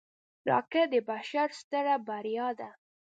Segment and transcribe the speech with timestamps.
[0.49, 2.69] راکټ د بشر ستره بریا وه